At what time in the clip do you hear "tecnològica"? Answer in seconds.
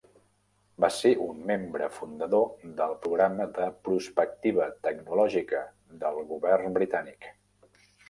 4.91-5.65